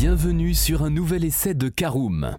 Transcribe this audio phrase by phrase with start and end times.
[0.00, 2.38] Bienvenue sur un nouvel essai de Caroom.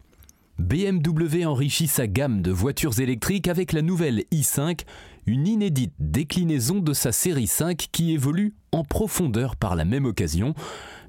[0.57, 4.79] BMW enrichit sa gamme de voitures électriques avec la nouvelle i5,
[5.27, 10.55] une inédite déclinaison de sa série 5 qui évolue en profondeur par la même occasion.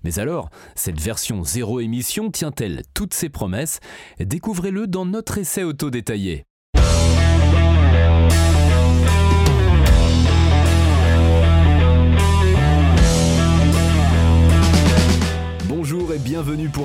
[0.04, 3.80] Mais alors, cette version zéro émission tient-elle toutes ses promesses?
[4.20, 6.44] Découvrez-le dans notre essai auto détaillé.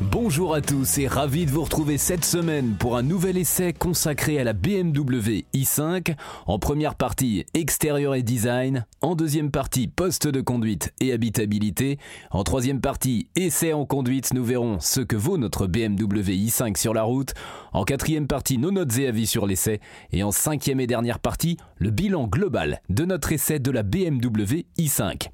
[0.00, 4.38] Bonjour à tous et ravi de vous retrouver cette semaine pour un nouvel essai consacré
[4.38, 6.16] à la BMW i5.
[6.46, 8.86] En première partie, extérieur et design.
[9.02, 11.98] En deuxième partie, poste de conduite et habitabilité.
[12.30, 16.94] En troisième partie, essai en conduite, nous verrons ce que vaut notre BMW i5 sur
[16.94, 17.34] la route.
[17.74, 19.80] En quatrième partie, nos notes et avis sur l'essai.
[20.12, 24.64] Et en cinquième et dernière partie, le bilan global de notre essai de la BMW
[24.78, 25.28] i5.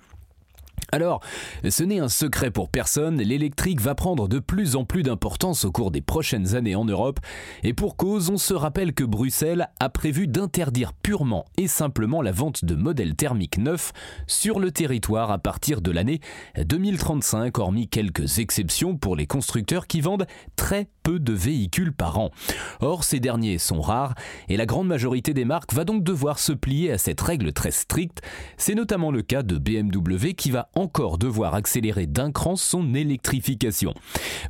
[0.93, 1.21] Alors,
[1.69, 5.73] ce n'est un secret pour personne, l'électrique va prendre de plus en plus d'importance au
[5.73, 7.21] cours des prochaines années en Europe,
[7.63, 12.33] et pour cause, on se rappelle que Bruxelles a prévu d'interdire purement et simplement la
[12.33, 13.93] vente de modèles thermiques neufs
[14.27, 16.21] sur le territoire à partir de l'année
[16.57, 22.31] 2035, hormis quelques exceptions pour les constructeurs qui vendent très peu de véhicules par an.
[22.81, 24.15] Or, ces derniers sont rares,
[24.49, 27.71] et la grande majorité des marques va donc devoir se plier à cette règle très
[27.71, 28.23] stricte.
[28.57, 33.95] C'est notamment le cas de BMW qui va encore devoir accélérer d'un cran son électrification.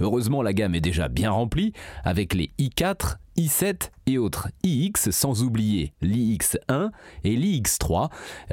[0.00, 1.72] Heureusement, la gamme est déjà bien remplie
[2.04, 6.90] avec les i4, i7 et autres iX, sans oublier l'iX1
[7.24, 8.10] et l'iX3.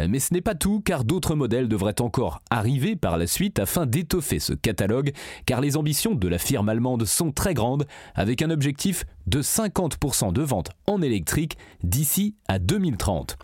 [0.07, 3.85] Mais ce n'est pas tout, car d'autres modèles devraient encore arriver par la suite afin
[3.85, 5.11] d'étoffer ce catalogue,
[5.45, 7.85] car les ambitions de la firme allemande sont très grandes,
[8.15, 13.37] avec un objectif de 50% de ventes en électrique d'ici à 2030.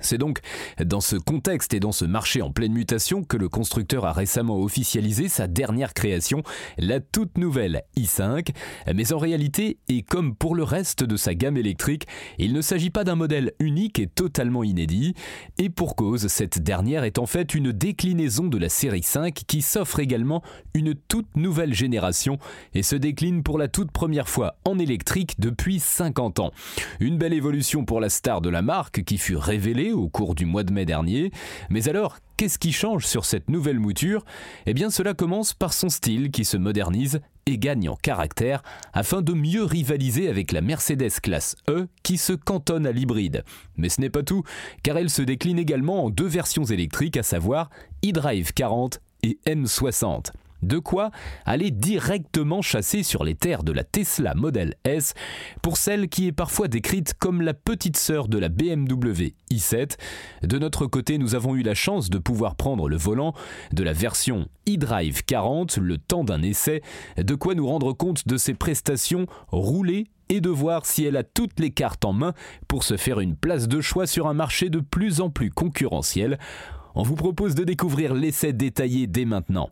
[0.00, 0.38] C'est donc
[0.82, 4.58] dans ce contexte et dans ce marché en pleine mutation que le constructeur a récemment
[4.58, 6.42] officialisé sa dernière création,
[6.78, 8.50] la toute nouvelle i5.
[8.94, 12.06] Mais en réalité, et comme pour le reste de sa gamme électrique,
[12.38, 15.14] il ne s'agit pas d'un modèle unique et totalement inédit.
[15.58, 19.60] Et pour cause, cette dernière est en fait une déclinaison de la série 5 qui
[19.60, 20.42] s'offre également
[20.72, 22.38] une toute nouvelle génération
[22.74, 26.52] et se décline pour la toute première fois en électrique depuis 50 ans.
[27.00, 30.46] Une belle évolution pour la star de la marque qui fut révélée au cours du
[30.46, 31.30] mois de mai dernier.
[31.70, 34.24] Mais alors, qu'est-ce qui change sur cette nouvelle mouture?
[34.66, 39.22] Eh bien cela commence par son style qui se modernise et gagne en caractère afin
[39.22, 43.44] de mieux rivaliser avec la Mercedes classe E qui se cantonne à l'hybride.
[43.76, 44.42] Mais ce n'est pas tout,
[44.82, 47.70] car elle se décline également en deux versions électriques, à savoir
[48.04, 50.30] e-Drive 40 et N60.
[50.62, 51.10] De quoi
[51.44, 55.14] aller directement chasser sur les terres de la Tesla Model S,
[55.62, 59.96] pour celle qui est parfois décrite comme la petite sœur de la BMW i7.
[60.42, 63.34] De notre côté, nous avons eu la chance de pouvoir prendre le volant
[63.72, 66.82] de la version e-Drive 40 le temps d'un essai,
[67.16, 71.24] de quoi nous rendre compte de ses prestations roulées et de voir si elle a
[71.24, 72.34] toutes les cartes en main
[72.68, 76.38] pour se faire une place de choix sur un marché de plus en plus concurrentiel.
[76.94, 79.70] On vous propose de découvrir l'essai détaillé dès maintenant.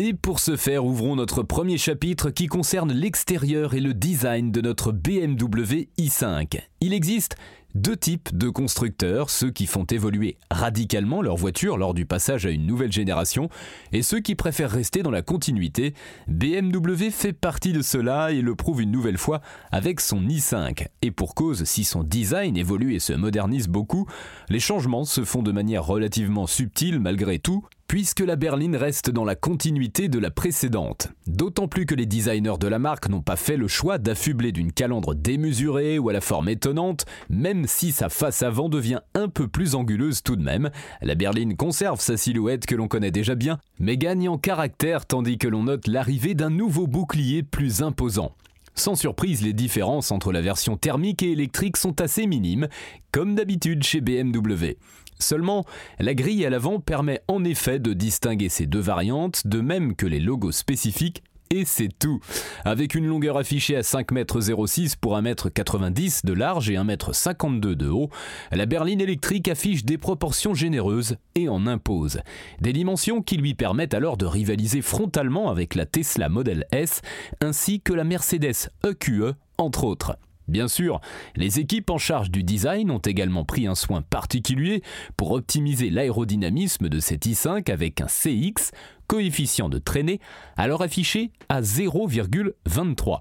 [0.00, 4.60] Et pour ce faire, ouvrons notre premier chapitre qui concerne l'extérieur et le design de
[4.60, 6.60] notre BMW i5.
[6.80, 7.34] Il existe
[7.74, 12.50] deux types de constructeurs, ceux qui font évoluer radicalement leur voiture lors du passage à
[12.50, 13.48] une nouvelle génération
[13.90, 15.94] et ceux qui préfèrent rester dans la continuité.
[16.28, 19.40] BMW fait partie de cela et le prouve une nouvelle fois
[19.72, 20.86] avec son i5.
[21.02, 24.06] Et pour cause, si son design évolue et se modernise beaucoup,
[24.48, 29.24] les changements se font de manière relativement subtile malgré tout, puisque la berline reste dans
[29.24, 31.08] la continuité de la précédente.
[31.26, 34.72] D'autant plus que les designers de la marque n'ont pas fait le choix d'affubler d'une
[34.72, 39.48] calandre démesurée ou à la forme étonnante, même si sa face avant devient un peu
[39.48, 40.70] plus anguleuse tout de même.
[41.00, 45.38] La berline conserve sa silhouette que l'on connaît déjà bien, mais gagne en caractère tandis
[45.38, 48.34] que l'on note l'arrivée d'un nouveau bouclier plus imposant.
[48.74, 52.68] Sans surprise, les différences entre la version thermique et électrique sont assez minimes,
[53.12, 54.76] comme d'habitude chez BMW.
[55.18, 55.64] Seulement,
[55.98, 60.06] la grille à l'avant permet en effet de distinguer ces deux variantes, de même que
[60.06, 62.20] les logos spécifiques et c'est tout.
[62.64, 67.74] Avec une longueur affichée à 5,06 m pour 1,90 m de large et 1,52 m
[67.74, 68.10] de haut,
[68.52, 72.20] la berline électrique affiche des proportions généreuses et en impose.
[72.60, 77.00] Des dimensions qui lui permettent alors de rivaliser frontalement avec la Tesla Model S
[77.40, 80.16] ainsi que la Mercedes EQE entre autres.
[80.48, 81.00] Bien sûr,
[81.36, 84.82] les équipes en charge du design ont également pris un soin particulier
[85.16, 88.72] pour optimiser l'aérodynamisme de cette i5 avec un CX,
[89.06, 90.20] coefficient de traînée,
[90.56, 93.20] alors affiché à 0,23.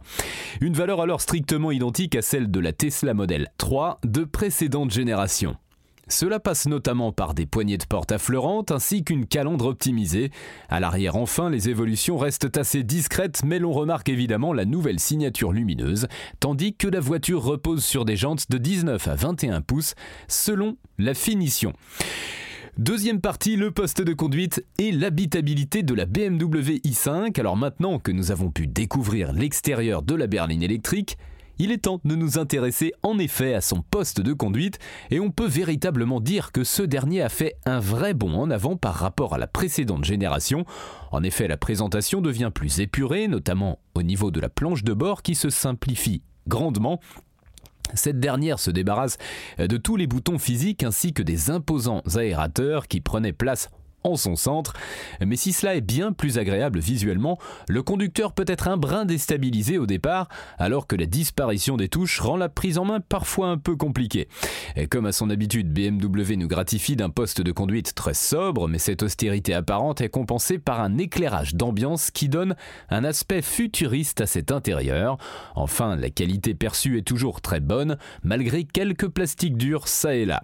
[0.61, 5.57] Une valeur alors strictement identique à celle de la Tesla Model 3 de précédente génération.
[6.09, 10.31] Cela passe notamment par des poignées de porte affleurantes ainsi qu'une calandre optimisée.
[10.69, 15.51] À l'arrière enfin, les évolutions restent assez discrètes mais l'on remarque évidemment la nouvelle signature
[15.51, 16.07] lumineuse,
[16.39, 19.95] tandis que la voiture repose sur des jantes de 19 à 21 pouces
[20.27, 21.73] selon la finition.
[22.77, 27.39] Deuxième partie, le poste de conduite et l'habitabilité de la BMW i5.
[27.39, 31.17] Alors maintenant que nous avons pu découvrir l'extérieur de la berline électrique,
[31.59, 34.79] il est temps de nous intéresser en effet à son poste de conduite
[35.11, 38.75] et on peut véritablement dire que ce dernier a fait un vrai bond en avant
[38.75, 40.65] par rapport à la précédente génération.
[41.11, 45.21] En effet, la présentation devient plus épurée, notamment au niveau de la planche de bord
[45.21, 46.99] qui se simplifie grandement
[47.93, 49.17] cette dernière se débarrasse
[49.57, 53.69] de tous les boutons physiques ainsi que des imposants aérateurs qui prenaient place
[54.07, 54.73] en son centre.
[55.25, 57.37] Mais si cela est bien plus agréable visuellement,
[57.67, 62.19] le conducteur peut être un brin déstabilisé au départ, alors que la disparition des touches
[62.19, 64.27] rend la prise en main parfois un peu compliquée.
[64.75, 68.79] Et comme à son habitude, BMW nous gratifie d'un poste de conduite très sobre, mais
[68.79, 72.55] cette austérité apparente est compensée par un éclairage d'ambiance qui donne
[72.89, 75.17] un aspect futuriste à cet intérieur.
[75.55, 80.43] Enfin, la qualité perçue est toujours très bonne, malgré quelques plastiques durs ça et là.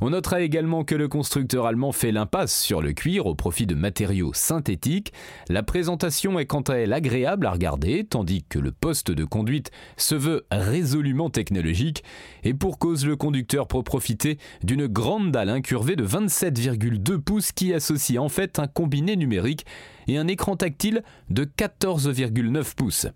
[0.00, 3.74] On notera également que le constructeur allemand fait l'impasse sur le cuir au profit de
[3.74, 5.12] matériaux synthétiques.
[5.48, 9.70] La présentation est quant à elle agréable à regarder, tandis que le poste de conduite
[9.96, 12.04] se veut résolument technologique,
[12.44, 17.72] et pour cause le conducteur peut profiter d'une grande dalle incurvée de 27,2 pouces qui
[17.72, 19.66] associe en fait un combiné numérique
[20.08, 23.06] et un écran tactile de 14,9 pouces.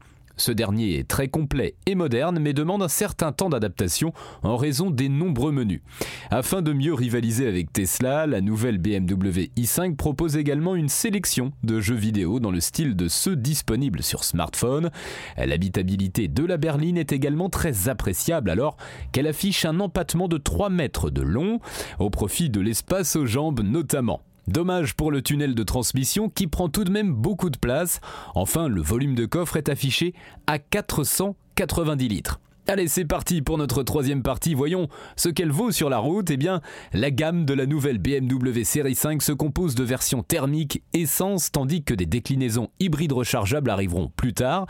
[0.40, 4.90] Ce dernier est très complet et moderne mais demande un certain temps d'adaptation en raison
[4.90, 5.82] des nombreux menus.
[6.30, 11.78] Afin de mieux rivaliser avec Tesla, la nouvelle BMW i5 propose également une sélection de
[11.78, 14.90] jeux vidéo dans le style de ceux disponibles sur smartphone.
[15.36, 18.78] L'habitabilité de la berline est également très appréciable alors
[19.12, 21.60] qu'elle affiche un empattement de 3 mètres de long
[21.98, 24.22] au profit de l'espace aux jambes notamment.
[24.50, 28.00] Dommage pour le tunnel de transmission qui prend tout de même beaucoup de place.
[28.34, 30.12] Enfin, le volume de coffre est affiché
[30.48, 32.40] à 490 litres.
[32.68, 34.54] Allez, c'est parti pour notre troisième partie.
[34.54, 36.30] Voyons ce qu'elle vaut sur la route.
[36.30, 36.60] Eh bien,
[36.92, 41.82] la gamme de la nouvelle BMW Série 5 se compose de versions thermiques essence, tandis
[41.82, 44.66] que des déclinaisons hybrides rechargeables arriveront plus tard.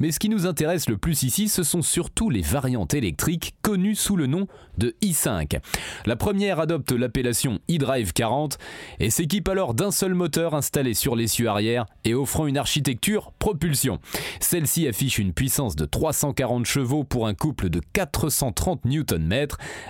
[0.00, 3.94] Mais ce qui nous intéresse le plus ici, ce sont surtout les variantes électriques connues
[3.94, 4.48] sous le nom
[4.78, 5.60] de i5.
[6.06, 8.58] La première adopte l'appellation e-Drive 40
[8.98, 14.00] et s'équipe alors d'un seul moteur installé sur l'essieu arrière et offrant une architecture propulsion.
[14.40, 19.46] Celle-ci affiche une puissance de 340 chevaux pour un couple de 430 Nm,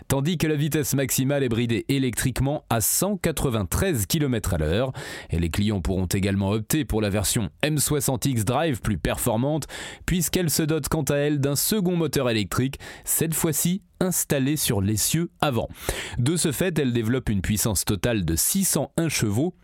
[0.08, 4.93] tandis que la vitesse maximale est bridée électriquement à 193 km à l'heure.
[5.31, 9.67] Et les clients pourront également opter pour la version M60X Drive plus performante,
[10.06, 15.31] puisqu'elle se dote quant à elle d'un second moteur électrique, cette fois-ci installé sur l'essieu
[15.40, 15.69] avant.
[16.19, 19.55] De ce fait, elle développe une puissance totale de 601 chevaux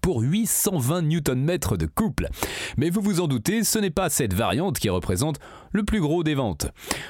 [0.00, 2.28] pour 820 Nm de couple.
[2.76, 5.38] Mais vous vous en doutez, ce n'est pas cette variante qui représente
[5.72, 6.66] le plus gros des ventes.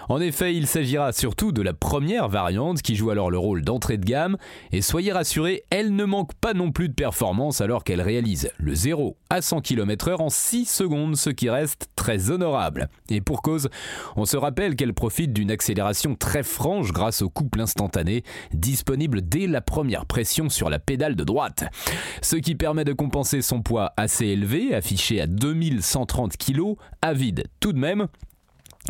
[0.08, 3.98] En effet, il s'agira surtout de la première variante qui joue alors le rôle d'entrée
[3.98, 4.36] de gamme,
[4.72, 8.74] et soyez rassurés, elle ne manque pas non plus de performance alors qu'elle réalise le
[8.74, 12.88] 0 à 100 km/h en 6 secondes, ce qui reste très honorable.
[13.08, 13.68] Et pour cause,
[14.16, 19.46] on se rappelle qu'elle profite d'une accélération très franche grâce au couple instantané, disponible dès
[19.46, 21.64] la première pression sur la pédale de droite.
[22.22, 27.44] Ce qui permet de compenser son poids assez élevé, affiché à 2130 kg, à vide
[27.60, 28.08] tout de même,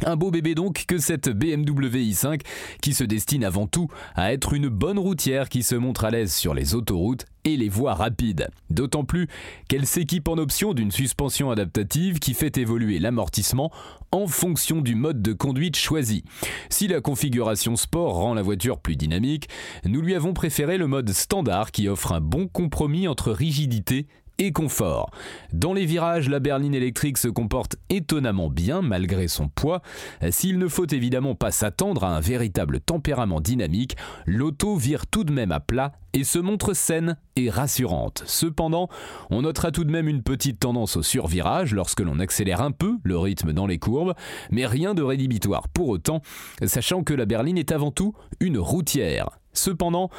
[0.04, 2.40] un beau bébé donc que cette BMW i5
[2.80, 6.32] qui se destine avant tout à être une bonne routière qui se montre à l'aise
[6.32, 8.49] sur les autoroutes et les voies rapides.
[8.70, 9.28] D'autant plus
[9.68, 13.73] qu'elle s'équipe en option d'une suspension adaptative qui fait évoluer l'amortissement
[14.12, 16.25] en fonction du mode de conduite choisi.
[16.68, 19.49] Si la configuration sport rend la voiture plus dynamique,
[19.85, 24.06] nous lui avons préféré le mode standard qui offre un bon compromis entre rigidité
[24.40, 25.11] et confort.
[25.52, 29.82] Dans les virages, la berline électrique se comporte étonnamment bien malgré son poids.
[30.30, 35.32] S'il ne faut évidemment pas s'attendre à un véritable tempérament dynamique, l'auto vire tout de
[35.32, 38.23] même à plat et se montre saine et rassurante.
[38.26, 38.88] Cependant,
[39.30, 42.97] on notera tout de même une petite tendance au survirage lorsque l'on accélère un peu
[43.04, 44.14] le rythme dans les courbes,
[44.50, 46.23] mais rien de rédhibitoire pour autant,
[46.64, 50.11] sachant que la berline est avant tout une routière Cependant,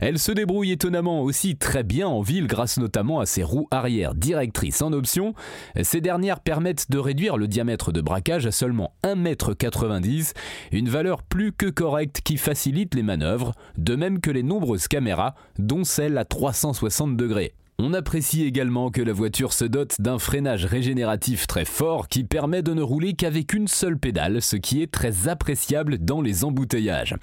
[0.00, 4.14] elle se débrouille étonnamment aussi très bien en ville grâce notamment à ses roues arrière
[4.14, 5.34] directrices en option.
[5.82, 10.24] Ces dernières permettent de réduire le diamètre de braquage à seulement 1,90 m,
[10.72, 15.34] une valeur plus que correcte qui facilite les manœuvres, de même que les nombreuses caméras,
[15.58, 17.54] dont celle à 360 degrés.
[17.84, 22.62] On apprécie également que la voiture se dote d'un freinage régénératif très fort qui permet
[22.62, 27.16] de ne rouler qu'avec une seule pédale, ce qui est très appréciable dans les embouteillages.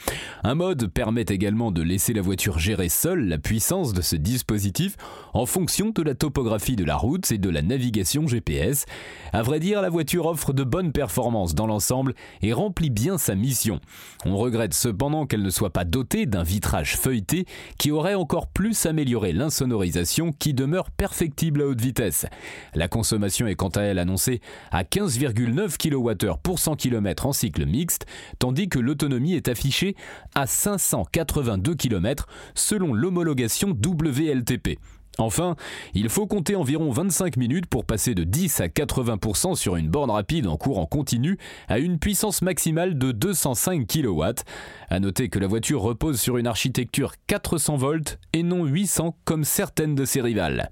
[0.43, 4.97] Un mode permet également de laisser la voiture gérer seule la puissance de ce dispositif
[5.33, 8.85] en fonction de la topographie de la route et de la navigation GPS.
[9.31, 13.33] À vrai dire, la voiture offre de bonnes performances dans l'ensemble et remplit bien sa
[13.33, 13.79] mission.
[14.25, 17.45] On regrette cependant qu'elle ne soit pas dotée d'un vitrage feuilleté
[17.77, 22.25] qui aurait encore plus amélioré l'insonorisation qui demeure perfectible à haute vitesse.
[22.73, 24.41] La consommation est quant à elle annoncée
[24.71, 28.05] à 15,9 kWh pour 100 km en cycle mixte,
[28.39, 29.95] tandis que l'autonomie est affichée
[30.35, 34.79] à 582 km selon l'homologation WLTP.
[35.19, 35.55] Enfin,
[35.93, 40.09] il faut compter environ 25 minutes pour passer de 10 à 80% sur une borne
[40.09, 44.23] rapide en courant continu à une puissance maximale de 205 kW.
[44.89, 49.43] A noter que la voiture repose sur une architecture 400 volts et non 800 comme
[49.43, 50.71] certaines de ses rivales.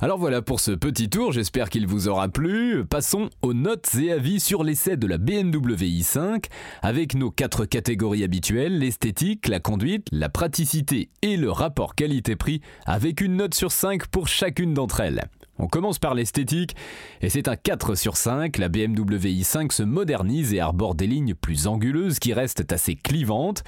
[0.00, 2.84] Alors voilà pour ce petit tour, j'espère qu'il vous aura plu.
[2.84, 6.44] Passons aux notes et avis sur l'essai de la BMW i5
[6.82, 13.20] avec nos quatre catégories habituelles, l'esthétique, la conduite, la praticité et le rapport qualité-prix avec
[13.20, 15.24] une note sur 5 pour chacune d'entre elles.
[15.58, 16.76] On commence par l'esthétique,
[17.20, 21.34] et c'est un 4 sur 5, la BMW i5 se modernise et arbore des lignes
[21.34, 23.64] plus anguleuses qui restent assez clivantes.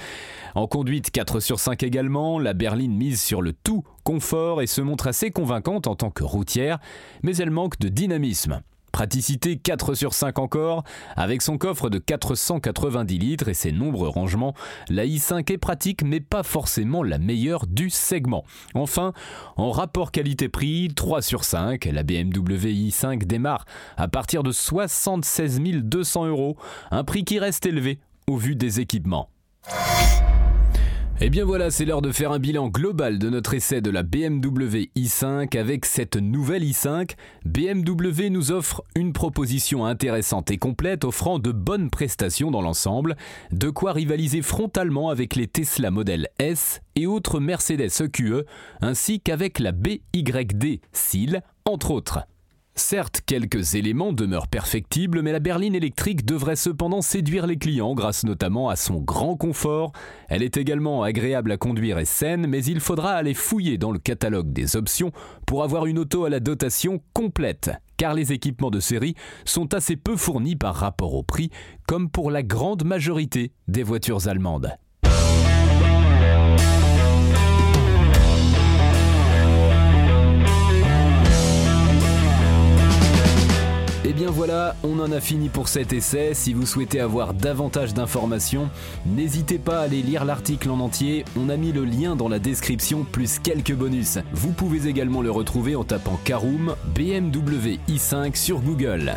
[0.55, 4.81] En conduite 4 sur 5 également, la berline mise sur le tout confort et se
[4.81, 6.79] montre assez convaincante en tant que routière,
[7.23, 8.63] mais elle manque de dynamisme.
[8.93, 10.85] Praticité 4 sur 5 encore,
[11.17, 14.55] avec son coffre de 490 litres et ses nombreux rangements,
[14.89, 18.45] la i5 est pratique mais pas forcément la meilleure du segment.
[18.75, 19.13] Enfin,
[19.57, 23.65] en rapport qualité-prix 3 sur 5, la BMW i5 démarre
[23.97, 26.57] à partir de 76 200 euros,
[26.91, 29.29] un prix qui reste élevé au vu des équipements.
[31.23, 33.91] Et eh bien voilà, c'est l'heure de faire un bilan global de notre essai de
[33.91, 37.11] la BMW i5 avec cette nouvelle i5.
[37.45, 43.17] BMW nous offre une proposition intéressante et complète offrant de bonnes prestations dans l'ensemble,
[43.53, 48.47] de quoi rivaliser frontalement avec les Tesla Model S et autres Mercedes EQE,
[48.81, 52.21] ainsi qu'avec la BYD SIL, entre autres.
[52.75, 58.25] Certes, quelques éléments demeurent perfectibles, mais la berline électrique devrait cependant séduire les clients grâce
[58.25, 59.93] notamment à son grand confort.
[60.29, 63.99] Elle est également agréable à conduire et saine, mais il faudra aller fouiller dans le
[63.99, 65.13] catalogue des options
[65.47, 69.97] pour avoir une auto à la dotation complète, car les équipements de série sont assez
[69.97, 71.51] peu fournis par rapport au prix,
[71.87, 74.73] comme pour la grande majorité des voitures allemandes.
[84.11, 86.35] Et eh bien voilà, on en a fini pour cet essai.
[86.35, 88.69] Si vous souhaitez avoir davantage d'informations,
[89.07, 91.25] n'hésitez pas à aller lire l'article en entier.
[91.39, 94.19] On a mis le lien dans la description plus quelques bonus.
[94.33, 99.17] Vous pouvez également le retrouver en tapant Caroom BMW i5 sur Google.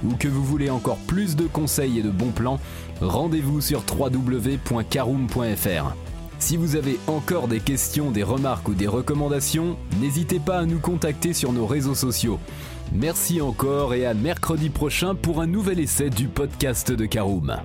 [0.03, 2.59] ou que vous voulez encore plus de conseils et de bons plans,
[3.01, 5.95] rendez-vous sur www.caroom.fr.
[6.39, 10.79] Si vous avez encore des questions, des remarques ou des recommandations, n'hésitez pas à nous
[10.79, 12.39] contacter sur nos réseaux sociaux.
[12.91, 17.57] Merci encore et à mercredi prochain pour un nouvel essai du podcast de Caroom.